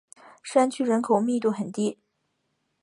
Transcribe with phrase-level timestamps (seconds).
[0.41, 1.99] 山区人口密度很低。